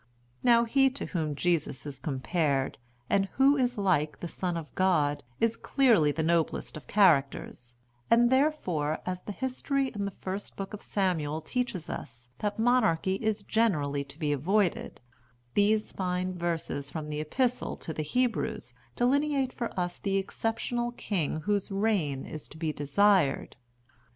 [0.41, 5.23] Now he to whom Jesus is compared, and who is like the Son of God,
[5.39, 7.75] is clearly the noblest of characters;
[8.09, 13.17] and therefore, as the history in the first book of Samuel teaches us that Monarchy
[13.21, 15.01] is generally to be avoided,
[15.53, 21.41] these fine verses from the Epistle to the Hebrews delineate for us the exceptional king
[21.41, 23.55] whose reign is to be desired.